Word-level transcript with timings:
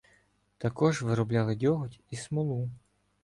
Також 0.57 1.01
виробляли 1.01 1.55
дьоготь 1.55 1.99
і 2.09 2.15
смолу. 2.15 2.69